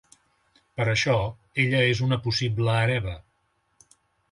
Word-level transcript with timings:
Per 0.79 0.87
això, 0.93 1.17
ella 1.65 1.83
és 1.91 2.03
una 2.07 2.19
possible 2.25 2.75
hereva. 2.87 3.17